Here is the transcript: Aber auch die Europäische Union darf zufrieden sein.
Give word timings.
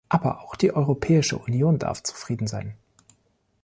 Aber 0.09 0.41
auch 0.41 0.55
die 0.55 0.73
Europäische 0.73 1.37
Union 1.37 1.77
darf 1.77 2.01
zufrieden 2.01 2.47
sein. 2.47 2.73